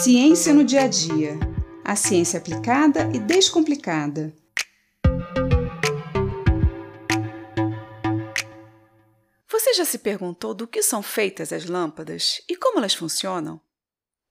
Ciência 0.00 0.54
no 0.54 0.62
dia 0.62 0.82
a 0.82 0.86
dia. 0.86 1.36
A 1.84 1.96
ciência 1.96 2.38
aplicada 2.38 3.10
e 3.12 3.18
descomplicada. 3.18 4.32
Você 9.50 9.74
já 9.74 9.84
se 9.84 9.98
perguntou 9.98 10.54
do 10.54 10.68
que 10.68 10.84
são 10.84 11.02
feitas 11.02 11.52
as 11.52 11.64
lâmpadas 11.64 12.40
e 12.48 12.54
como 12.54 12.78
elas 12.78 12.94
funcionam? 12.94 13.60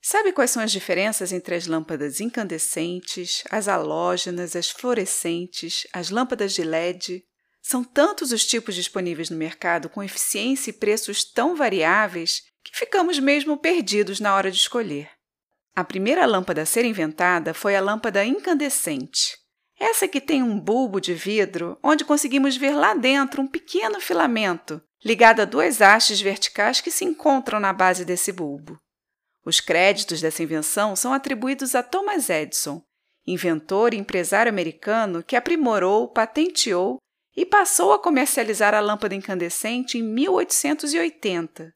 Sabe 0.00 0.32
quais 0.32 0.50
são 0.50 0.60
as 0.60 0.72
diferenças 0.72 1.30
entre 1.30 1.54
as 1.54 1.68
lâmpadas 1.68 2.18
incandescentes, 2.18 3.44
as 3.48 3.68
halógenas, 3.68 4.56
as 4.56 4.68
fluorescentes, 4.68 5.86
as 5.92 6.10
lâmpadas 6.10 6.54
de 6.54 6.64
LED? 6.64 7.24
São 7.62 7.84
tantos 7.84 8.32
os 8.32 8.44
tipos 8.44 8.74
disponíveis 8.74 9.30
no 9.30 9.36
mercado 9.36 9.88
com 9.88 10.02
eficiência 10.02 10.70
e 10.70 10.74
preços 10.74 11.22
tão 11.22 11.54
variáveis 11.54 12.42
que 12.64 12.76
ficamos 12.76 13.20
mesmo 13.20 13.56
perdidos 13.56 14.18
na 14.18 14.34
hora 14.34 14.50
de 14.50 14.56
escolher. 14.56 15.11
A 15.74 15.82
primeira 15.82 16.26
lâmpada 16.26 16.62
a 16.62 16.66
ser 16.66 16.84
inventada 16.84 17.54
foi 17.54 17.74
a 17.74 17.80
lâmpada 17.80 18.24
incandescente. 18.24 19.38
Essa 19.78 20.06
que 20.06 20.20
tem 20.20 20.42
um 20.42 20.60
bulbo 20.60 21.00
de 21.00 21.14
vidro 21.14 21.78
onde 21.82 22.04
conseguimos 22.04 22.56
ver 22.56 22.74
lá 22.74 22.94
dentro 22.94 23.42
um 23.42 23.46
pequeno 23.46 24.00
filamento 24.00 24.82
ligado 25.04 25.40
a 25.40 25.44
duas 25.44 25.80
hastes 25.80 26.20
verticais 26.20 26.80
que 26.80 26.90
se 26.90 27.04
encontram 27.04 27.58
na 27.58 27.72
base 27.72 28.04
desse 28.04 28.30
bulbo. 28.30 28.78
Os 29.44 29.60
créditos 29.60 30.20
dessa 30.20 30.42
invenção 30.42 30.94
são 30.94 31.12
atribuídos 31.12 31.74
a 31.74 31.82
Thomas 31.82 32.30
Edison, 32.30 32.80
inventor 33.26 33.92
e 33.92 33.98
empresário 33.98 34.50
americano 34.50 35.22
que 35.22 35.34
aprimorou, 35.34 36.08
patenteou 36.08 36.98
e 37.36 37.44
passou 37.44 37.92
a 37.92 37.98
comercializar 37.98 38.74
a 38.74 38.80
lâmpada 38.80 39.14
incandescente 39.14 39.98
em 39.98 40.02
1880. 40.02 41.72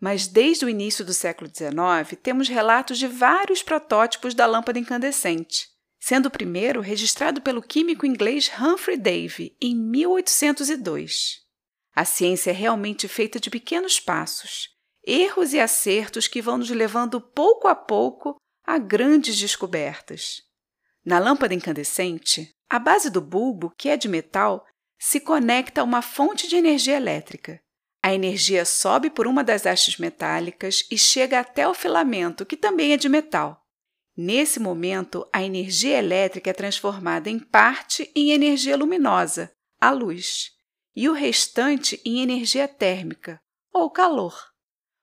Mas 0.00 0.28
desde 0.28 0.64
o 0.64 0.68
início 0.68 1.04
do 1.04 1.12
século 1.12 1.50
XIX 1.50 2.18
temos 2.22 2.48
relatos 2.48 2.98
de 2.98 3.06
vários 3.06 3.62
protótipos 3.62 4.32
da 4.34 4.46
lâmpada 4.46 4.78
incandescente, 4.78 5.68
sendo 5.98 6.26
o 6.26 6.30
primeiro 6.30 6.80
registrado 6.80 7.40
pelo 7.40 7.62
químico 7.62 8.06
inglês 8.06 8.50
Humphrey 8.60 8.96
Davy 8.96 9.56
em 9.60 9.74
1802. 9.74 11.40
A 11.94 12.04
ciência 12.04 12.50
é 12.50 12.54
realmente 12.54 13.08
feita 13.08 13.40
de 13.40 13.50
pequenos 13.50 13.98
passos, 13.98 14.68
erros 15.04 15.52
e 15.52 15.58
acertos 15.58 16.28
que 16.28 16.40
vão 16.40 16.58
nos 16.58 16.70
levando 16.70 17.20
pouco 17.20 17.66
a 17.66 17.74
pouco 17.74 18.36
a 18.64 18.78
grandes 18.78 19.36
descobertas. 19.36 20.42
Na 21.04 21.18
lâmpada 21.18 21.54
incandescente, 21.54 22.54
a 22.70 22.78
base 22.78 23.10
do 23.10 23.20
bulbo, 23.20 23.72
que 23.76 23.88
é 23.88 23.96
de 23.96 24.08
metal, 24.08 24.64
se 24.98 25.18
conecta 25.18 25.80
a 25.80 25.84
uma 25.84 26.02
fonte 26.02 26.46
de 26.46 26.56
energia 26.56 26.96
elétrica. 26.96 27.60
A 28.08 28.14
energia 28.14 28.64
sobe 28.64 29.10
por 29.10 29.26
uma 29.26 29.44
das 29.44 29.66
hastes 29.66 29.98
metálicas 29.98 30.82
e 30.90 30.96
chega 30.96 31.40
até 31.40 31.68
o 31.68 31.74
filamento, 31.74 32.46
que 32.46 32.56
também 32.56 32.94
é 32.94 32.96
de 32.96 33.06
metal. 33.06 33.62
Nesse 34.16 34.58
momento, 34.58 35.28
a 35.30 35.42
energia 35.42 35.98
elétrica 35.98 36.48
é 36.48 36.54
transformada 36.54 37.28
em 37.28 37.38
parte 37.38 38.10
em 38.16 38.30
energia 38.30 38.78
luminosa, 38.78 39.52
a 39.78 39.90
luz, 39.90 40.52
e 40.96 41.06
o 41.06 41.12
restante 41.12 42.00
em 42.02 42.22
energia 42.22 42.66
térmica, 42.66 43.38
ou 43.74 43.90
calor. 43.90 44.42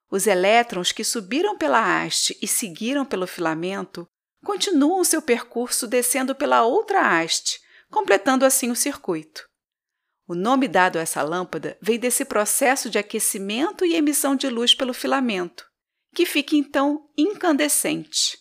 Os 0.09 0.25
elétrons 0.25 0.92
que 0.92 1.03
subiram 1.03 1.56
pela 1.59 2.02
haste 2.02 2.36
e 2.42 2.47
seguiram 2.47 3.06
pelo 3.06 3.28
filamento 3.28 4.08
continuam 4.44 5.03
seu 5.03 5.22
percurso 5.22 5.86
descendo 5.86 6.34
pela 6.34 6.64
outra 6.64 7.02
haste, 7.02 7.59
completando 7.92 8.44
assim 8.44 8.72
o 8.72 8.75
circuito. 8.75 9.47
O 10.28 10.34
nome 10.34 10.68
dado 10.68 10.98
a 10.98 11.02
essa 11.02 11.22
lâmpada 11.22 11.78
vem 11.80 12.00
desse 12.00 12.26
processo 12.26 12.90
de 12.90 12.98
aquecimento 12.98 13.86
e 13.86 13.94
emissão 13.94 14.36
de 14.36 14.50
luz 14.50 14.73
pelo 14.73 14.94
filamento, 14.94 15.66
que 16.16 16.26
fica 16.26 16.56
então 16.56 17.08
incandescente. 17.16 18.38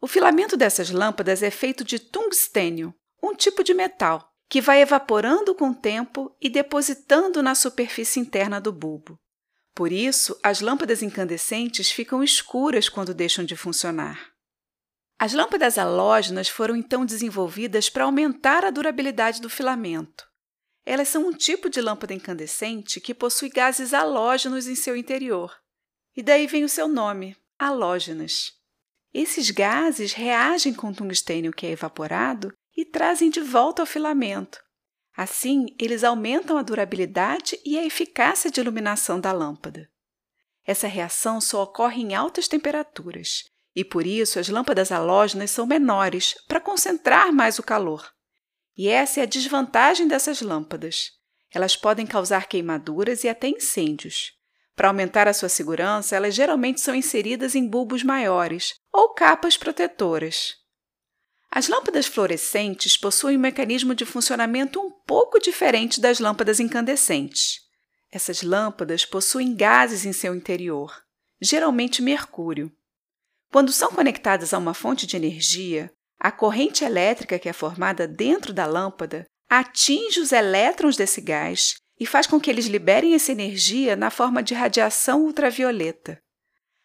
O 0.00 0.06
filamento 0.06 0.56
dessas 0.56 0.90
lâmpadas 0.90 1.42
é 1.42 1.50
feito 1.50 1.82
de 1.82 1.98
tungstênio, 1.98 2.94
um 3.20 3.34
tipo 3.34 3.64
de 3.64 3.74
metal, 3.74 4.30
que 4.48 4.60
vai 4.60 4.80
evaporando 4.80 5.54
com 5.54 5.70
o 5.70 5.74
tempo 5.74 6.34
e 6.40 6.48
depositando 6.48 7.42
na 7.42 7.56
superfície 7.56 8.20
interna 8.20 8.60
do 8.60 8.72
bulbo. 8.72 9.18
Por 9.74 9.90
isso, 9.90 10.38
as 10.42 10.60
lâmpadas 10.60 11.02
incandescentes 11.02 11.90
ficam 11.90 12.22
escuras 12.22 12.88
quando 12.88 13.14
deixam 13.14 13.44
de 13.44 13.56
funcionar. 13.56 14.30
As 15.18 15.32
lâmpadas 15.32 15.76
halógenas 15.76 16.48
foram 16.48 16.76
então 16.76 17.04
desenvolvidas 17.04 17.90
para 17.90 18.04
aumentar 18.04 18.64
a 18.64 18.70
durabilidade 18.70 19.40
do 19.40 19.50
filamento. 19.50 20.29
Elas 20.84 21.08
são 21.08 21.26
um 21.26 21.32
tipo 21.32 21.68
de 21.68 21.80
lâmpada 21.80 22.14
incandescente 22.14 23.00
que 23.00 23.14
possui 23.14 23.48
gases 23.48 23.92
halógenos 23.92 24.66
em 24.66 24.74
seu 24.74 24.96
interior. 24.96 25.54
E 26.16 26.22
daí 26.22 26.46
vem 26.46 26.64
o 26.64 26.68
seu 26.68 26.88
nome, 26.88 27.36
halógenas. 27.58 28.52
Esses 29.12 29.50
gases 29.50 30.12
reagem 30.12 30.72
com 30.72 30.88
o 30.88 30.94
tungstênio 30.94 31.52
que 31.52 31.66
é 31.66 31.70
evaporado 31.70 32.52
e 32.76 32.84
trazem 32.84 33.28
de 33.28 33.40
volta 33.40 33.82
ao 33.82 33.86
filamento. 33.86 34.60
Assim, 35.16 35.66
eles 35.78 36.04
aumentam 36.04 36.56
a 36.56 36.62
durabilidade 36.62 37.58
e 37.64 37.78
a 37.78 37.84
eficácia 37.84 38.50
de 38.50 38.60
iluminação 38.60 39.20
da 39.20 39.32
lâmpada. 39.32 39.90
Essa 40.64 40.86
reação 40.86 41.40
só 41.40 41.62
ocorre 41.64 42.00
em 42.00 42.14
altas 42.14 42.46
temperaturas, 42.46 43.44
e 43.74 43.84
por 43.84 44.06
isso 44.06 44.38
as 44.38 44.48
lâmpadas 44.48 44.92
halógenas 44.92 45.50
são 45.50 45.66
menores, 45.66 46.34
para 46.46 46.60
concentrar 46.60 47.32
mais 47.32 47.58
o 47.58 47.62
calor. 47.62 48.10
E 48.82 48.88
essa 48.88 49.20
é 49.20 49.24
a 49.24 49.26
desvantagem 49.26 50.08
dessas 50.08 50.40
lâmpadas. 50.40 51.10
Elas 51.52 51.76
podem 51.76 52.06
causar 52.06 52.48
queimaduras 52.48 53.24
e 53.24 53.28
até 53.28 53.46
incêndios. 53.46 54.32
Para 54.74 54.88
aumentar 54.88 55.28
a 55.28 55.34
sua 55.34 55.50
segurança, 55.50 56.16
elas 56.16 56.34
geralmente 56.34 56.80
são 56.80 56.94
inseridas 56.94 57.54
em 57.54 57.68
bulbos 57.68 58.02
maiores 58.02 58.72
ou 58.90 59.12
capas 59.12 59.58
protetoras. 59.58 60.54
As 61.50 61.68
lâmpadas 61.68 62.06
fluorescentes 62.06 62.96
possuem 62.96 63.36
um 63.36 63.40
mecanismo 63.40 63.94
de 63.94 64.06
funcionamento 64.06 64.80
um 64.80 64.90
pouco 64.90 65.38
diferente 65.38 66.00
das 66.00 66.18
lâmpadas 66.18 66.58
incandescentes. 66.58 67.60
Essas 68.10 68.40
lâmpadas 68.42 69.04
possuem 69.04 69.54
gases 69.54 70.06
em 70.06 70.12
seu 70.14 70.34
interior, 70.34 71.04
geralmente 71.38 72.00
mercúrio. 72.00 72.72
Quando 73.52 73.72
são 73.72 73.92
conectadas 73.92 74.54
a 74.54 74.58
uma 74.58 74.72
fonte 74.72 75.06
de 75.06 75.16
energia, 75.16 75.92
a 76.20 76.30
corrente 76.30 76.84
elétrica 76.84 77.38
que 77.38 77.48
é 77.48 77.52
formada 77.52 78.06
dentro 78.06 78.52
da 78.52 78.66
lâmpada 78.66 79.24
atinge 79.48 80.20
os 80.20 80.32
elétrons 80.32 80.94
desse 80.94 81.20
gás 81.22 81.76
e 81.98 82.04
faz 82.04 82.26
com 82.26 82.38
que 82.38 82.50
eles 82.50 82.66
liberem 82.66 83.14
essa 83.14 83.32
energia 83.32 83.96
na 83.96 84.10
forma 84.10 84.42
de 84.42 84.52
radiação 84.52 85.24
ultravioleta. 85.24 86.20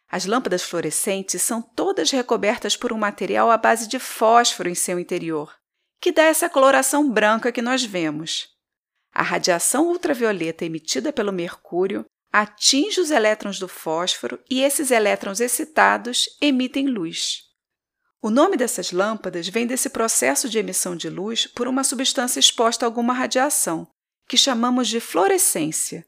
As 0.10 0.26
lâmpadas 0.26 0.64
fluorescentes 0.64 1.42
são 1.42 1.62
todas 1.62 2.12
recobertas 2.12 2.78
por 2.78 2.94
um 2.94 2.98
material 2.98 3.52
à 3.52 3.58
base 3.58 3.88
de 3.88 4.00
fósforo 4.00 4.70
em 4.70 4.76
seu 4.76 5.00
interior, 5.00 5.54
que 6.00 6.12
dá 6.12 6.24
essa 6.24 6.50
coloração 6.50 7.10
branca 7.10 7.52
que 7.52 7.62
nós 7.62 7.84
vemos. 7.84 8.48
A 9.14 9.24
radiação 9.24 9.88
ultravioleta 9.88 10.64
emitida 10.64 11.12
pelo 11.12 11.34
mercúrio 11.34 12.06
atinge 12.32 13.00
os 13.00 13.12
elétrons 13.12 13.60
do 13.60 13.68
fósforo 13.68 14.40
e 14.50 14.62
esses 14.62 14.92
elétrons 14.92 15.40
excitados 15.40 16.28
emitem 16.42 16.88
luz. 16.88 17.55
O 18.26 18.32
nome 18.32 18.58
dessas 18.58 18.92
lâmpadas 18.92 19.48
vem 19.48 19.68
desse 19.68 19.88
processo 19.88 20.50
de 20.50 20.58
emissão 20.58 20.96
de 20.96 21.12
luz 21.12 21.46
por 21.46 21.68
uma 21.68 21.84
substância 21.84 22.40
exposta 22.40 22.84
a 22.84 22.88
alguma 22.88 23.14
radiação, 23.14 23.88
que 24.28 24.36
chamamos 24.36 24.88
de 24.88 25.00
fluorescência. 25.00 26.04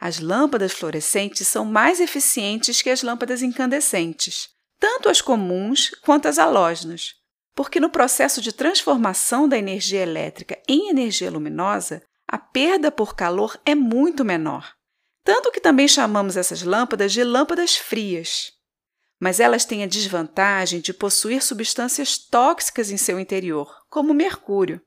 As 0.00 0.20
lâmpadas 0.20 0.70
fluorescentes 0.70 1.48
são 1.48 1.64
mais 1.64 1.98
eficientes 1.98 2.80
que 2.80 2.88
as 2.88 3.02
lâmpadas 3.02 3.42
incandescentes, 3.42 4.48
tanto 4.78 5.08
as 5.08 5.20
comuns 5.20 5.90
quanto 6.02 6.28
as 6.28 6.38
halógenas, 6.38 7.16
porque 7.52 7.80
no 7.80 7.90
processo 7.90 8.40
de 8.40 8.52
transformação 8.52 9.48
da 9.48 9.58
energia 9.58 10.02
elétrica 10.02 10.56
em 10.68 10.88
energia 10.88 11.32
luminosa, 11.32 12.00
a 12.28 12.38
perda 12.38 12.92
por 12.92 13.16
calor 13.16 13.60
é 13.66 13.74
muito 13.74 14.24
menor. 14.24 14.72
Tanto 15.24 15.50
que 15.50 15.60
também 15.60 15.88
chamamos 15.88 16.36
essas 16.36 16.62
lâmpadas 16.62 17.12
de 17.12 17.24
lâmpadas 17.24 17.74
frias 17.74 18.52
mas 19.20 19.38
elas 19.38 19.66
têm 19.66 19.84
a 19.84 19.86
desvantagem 19.86 20.80
de 20.80 20.94
possuir 20.94 21.42
substâncias 21.42 22.16
tóxicas 22.16 22.90
em 22.90 22.96
seu 22.96 23.20
interior, 23.20 23.70
como 23.90 24.14
mercúrio. 24.14 24.80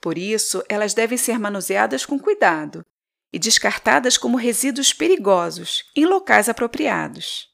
Por 0.00 0.18
isso, 0.18 0.62
elas 0.68 0.92
devem 0.92 1.16
ser 1.16 1.38
manuseadas 1.38 2.04
com 2.04 2.18
cuidado 2.18 2.84
e 3.32 3.38
descartadas 3.38 4.18
como 4.18 4.36
resíduos 4.36 4.92
perigosos 4.92 5.84
em 5.94 6.04
locais 6.04 6.48
apropriados. 6.48 7.46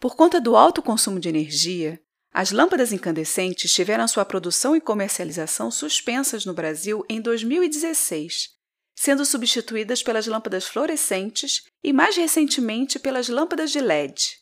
Por 0.00 0.16
conta 0.16 0.40
do 0.40 0.56
alto 0.56 0.82
consumo 0.82 1.20
de 1.20 1.28
energia, 1.28 2.00
as 2.32 2.50
lâmpadas 2.50 2.92
incandescentes 2.92 3.72
tiveram 3.72 4.08
sua 4.08 4.24
produção 4.24 4.74
e 4.74 4.80
comercialização 4.80 5.70
suspensas 5.70 6.44
no 6.44 6.54
Brasil 6.54 7.04
em 7.08 7.20
2016, 7.20 8.50
sendo 8.96 9.24
substituídas 9.24 10.02
pelas 10.02 10.26
lâmpadas 10.26 10.66
fluorescentes 10.66 11.64
e, 11.82 11.92
mais 11.92 12.16
recentemente, 12.16 12.98
pelas 12.98 13.28
lâmpadas 13.28 13.70
de 13.70 13.80
LED. 13.80 14.39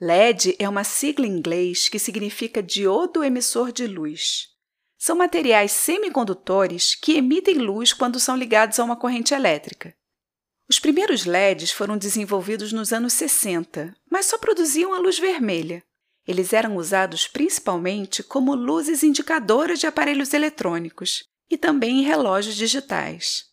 LED 0.00 0.56
é 0.58 0.68
uma 0.68 0.82
sigla 0.82 1.24
em 1.24 1.30
inglês 1.30 1.88
que 1.88 2.00
significa 2.00 2.60
diodo 2.60 3.22
emissor 3.22 3.70
de 3.70 3.86
luz. 3.86 4.48
São 4.98 5.14
materiais 5.14 5.70
semicondutores 5.70 6.96
que 6.96 7.16
emitem 7.16 7.58
luz 7.58 7.92
quando 7.92 8.18
são 8.18 8.36
ligados 8.36 8.80
a 8.80 8.84
uma 8.84 8.96
corrente 8.96 9.34
elétrica. 9.34 9.94
Os 10.68 10.80
primeiros 10.80 11.24
LEDs 11.24 11.70
foram 11.70 11.96
desenvolvidos 11.96 12.72
nos 12.72 12.92
anos 12.92 13.12
60, 13.12 13.94
mas 14.10 14.26
só 14.26 14.36
produziam 14.36 14.92
a 14.92 14.98
luz 14.98 15.18
vermelha. 15.18 15.84
Eles 16.26 16.52
eram 16.52 16.76
usados 16.76 17.28
principalmente 17.28 18.22
como 18.22 18.54
luzes 18.54 19.02
indicadoras 19.02 19.78
de 19.78 19.86
aparelhos 19.86 20.32
eletrônicos 20.32 21.22
e 21.48 21.56
também 21.56 22.00
em 22.00 22.04
relógios 22.04 22.56
digitais. 22.56 23.44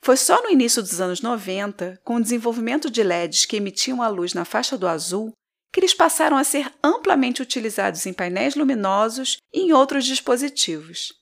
Foi 0.00 0.16
só 0.16 0.42
no 0.42 0.50
início 0.50 0.80
dos 0.80 1.00
anos 1.00 1.20
90, 1.22 2.00
com 2.04 2.16
o 2.16 2.22
desenvolvimento 2.22 2.88
de 2.88 3.02
LEDs 3.02 3.46
que 3.46 3.56
emitiam 3.56 4.00
a 4.00 4.08
luz 4.08 4.32
na 4.32 4.44
faixa 4.44 4.78
do 4.78 4.86
azul, 4.86 5.32
que 5.72 5.80
eles 5.80 5.94
passaram 5.94 6.36
a 6.36 6.44
ser 6.44 6.72
amplamente 6.82 7.42
utilizados 7.42 8.06
em 8.06 8.12
painéis 8.12 8.54
luminosos 8.54 9.36
e 9.52 9.60
em 9.60 9.72
outros 9.72 10.04
dispositivos. 10.04 11.12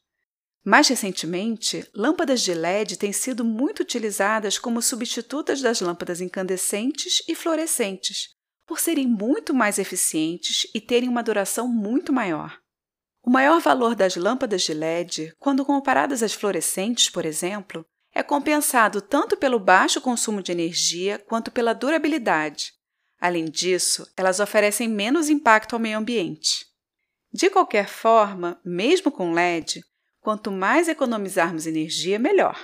Mais 0.65 0.89
recentemente, 0.89 1.89
lâmpadas 1.95 2.41
de 2.41 2.53
LED 2.53 2.97
têm 2.97 3.13
sido 3.13 3.45
muito 3.45 3.81
utilizadas 3.81 4.59
como 4.59 4.83
substitutas 4.83 5.61
das 5.61 5.81
lâmpadas 5.81 6.21
incandescentes 6.21 7.23
e 7.29 7.37
fluorescentes, 7.37 8.31
por 8.67 8.81
serem 8.81 9.07
muito 9.07 9.55
mais 9.55 9.79
eficientes 9.79 10.69
e 10.75 10.81
terem 10.81 11.09
uma 11.09 11.23
duração 11.23 11.69
muito 11.69 12.13
maior. 12.13 12.59
O 13.23 13.31
maior 13.31 13.61
valor 13.61 13.95
das 13.95 14.17
lâmpadas 14.17 14.63
de 14.63 14.75
LED, 14.75 15.33
quando 15.39 15.65
comparadas 15.65 16.23
às 16.23 16.33
fluorescentes, 16.33 17.11
por 17.11 17.25
exemplo, 17.25 17.85
é 18.13 18.23
compensado 18.23 19.01
tanto 19.01 19.37
pelo 19.37 19.61
baixo 19.61 20.01
consumo 20.01 20.43
de 20.43 20.51
energia 20.51 21.19
quanto 21.29 21.51
pela 21.51 21.75
durabilidade. 21.75 22.73
Além 23.21 23.47
disso, 23.47 24.07
elas 24.17 24.41
oferecem 24.41 24.89
menos 24.89 25.29
impacto 25.29 25.75
ao 25.75 25.81
meio 25.81 25.99
ambiente. 25.99 26.67
De 27.33 27.51
qualquer 27.51 27.89
forma, 27.89 28.61
mesmo 28.65 29.11
com 29.11 29.33
LED, 29.33 29.81
quanto 30.21 30.51
mais 30.51 30.89
economizarmos 30.89 31.67
energia, 31.67 32.19
melhor, 32.19 32.59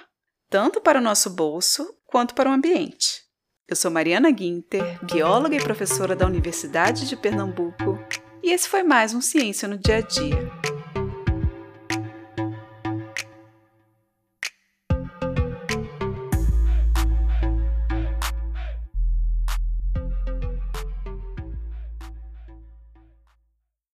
tanto 0.50 0.80
para 0.80 0.98
o 0.98 1.02
nosso 1.02 1.30
bolso 1.30 1.86
quanto 2.04 2.34
para 2.34 2.50
o 2.50 2.52
ambiente. 2.52 3.22
Eu 3.68 3.76
sou 3.76 3.90
Mariana 3.90 4.30
Guinter, 4.30 4.98
bióloga 5.04 5.56
e 5.56 5.62
professora 5.62 6.14
da 6.14 6.26
Universidade 6.26 7.08
de 7.08 7.16
Pernambuco, 7.16 7.98
e 8.42 8.50
esse 8.52 8.68
foi 8.68 8.82
mais 8.82 9.14
um 9.14 9.20
Ciência 9.20 9.68
no 9.68 9.78
Dia 9.78 9.98
a 9.98 10.00
Dia. 10.00 10.61